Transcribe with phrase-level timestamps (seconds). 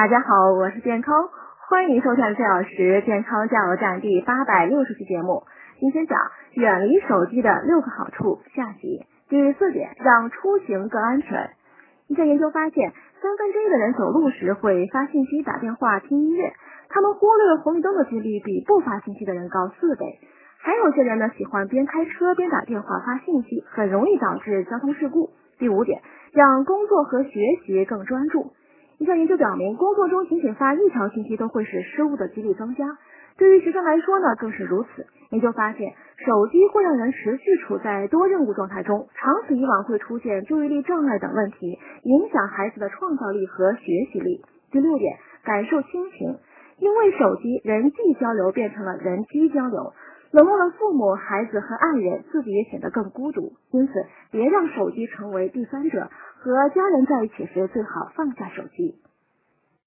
[0.00, 1.28] 大家好，我是健康，
[1.68, 5.42] 欢迎收看四小时健康加油站第八百六十期节目。
[5.78, 6.18] 今天讲
[6.54, 9.04] 远离手机的六个好处下集。
[9.28, 11.50] 第四点，让出行更安全。
[12.08, 16.50] 一项研究发现，三分之一的人走路时会发信息、打电话、听音乐，
[16.88, 20.18] 他们忽略红绿灯的几率比不发信息的人高四倍。
[20.60, 25.28] 还有些人呢，喜欢边开车边打电话发信息，很容易导致交通事故。
[25.58, 26.00] 第五点，
[26.32, 28.54] 让工作和学习更专注。
[29.00, 32.84] 一项研究表明，工作中仅仅发一条信息都会使失误的几率增加。
[33.38, 35.06] 对于学生来说呢，更是如此。
[35.30, 44.42] 研究发现，手机会让人持续处在多任务状态中，长此以往会出现注意力障碍等问题，影响孩子的创造力和学习力。
[44.70, 46.36] 第六点，感受亲情。
[46.78, 49.94] 因为手机，人际交流变成了人机交流。
[50.30, 53.54] 冷落了父母、孩子和爱人，自己也显得更孤独。
[53.72, 53.92] 因此，
[54.30, 56.10] 别让手机成为第三者。
[56.42, 58.96] 和家人在一起时，最好放下手机。